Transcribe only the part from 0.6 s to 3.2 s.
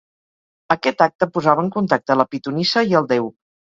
Aquest acte posava en contacte la pitonissa i el